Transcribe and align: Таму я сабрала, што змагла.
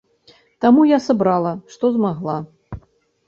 Таму 0.63 0.81
я 0.91 0.99
сабрала, 1.07 1.51
што 1.73 1.91
змагла. 1.97 2.37